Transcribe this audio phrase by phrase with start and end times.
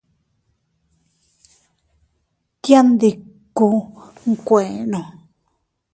[2.61, 3.67] Tiandikku
[4.31, 5.01] nkuenno.